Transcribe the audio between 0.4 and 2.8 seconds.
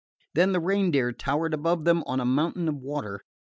the Reindeer towered above them on a mountain of